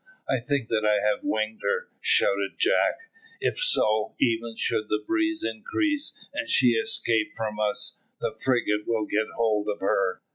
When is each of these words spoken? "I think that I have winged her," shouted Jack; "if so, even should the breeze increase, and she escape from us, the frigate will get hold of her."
"I 0.27 0.39
think 0.39 0.69
that 0.69 0.83
I 0.83 0.95
have 0.95 1.23
winged 1.23 1.59
her," 1.61 1.89
shouted 2.01 2.53
Jack; 2.57 2.95
"if 3.39 3.59
so, 3.59 4.15
even 4.19 4.55
should 4.57 4.89
the 4.89 5.03
breeze 5.05 5.43
increase, 5.43 6.17
and 6.33 6.49
she 6.49 6.69
escape 6.69 7.33
from 7.37 7.59
us, 7.59 8.01
the 8.19 8.33
frigate 8.43 8.87
will 8.87 9.05
get 9.05 9.27
hold 9.35 9.67
of 9.69 9.79
her." 9.81 10.23